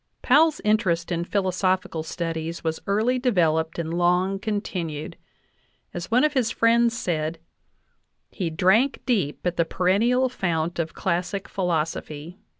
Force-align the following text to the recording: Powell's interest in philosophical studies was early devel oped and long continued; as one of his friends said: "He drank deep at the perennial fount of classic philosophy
Powell's 0.23 0.59
interest 0.61 1.11
in 1.11 1.25
philosophical 1.25 2.01
studies 2.01 2.63
was 2.63 2.79
early 2.87 3.19
devel 3.19 3.59
oped 3.61 3.77
and 3.77 3.93
long 3.93 4.39
continued; 4.39 5.15
as 5.93 6.09
one 6.09 6.23
of 6.23 6.33
his 6.33 6.49
friends 6.49 6.97
said: 6.97 7.37
"He 8.31 8.49
drank 8.49 9.01
deep 9.05 9.45
at 9.45 9.57
the 9.57 9.63
perennial 9.63 10.27
fount 10.27 10.79
of 10.79 10.95
classic 10.95 11.47
philosophy 11.47 12.39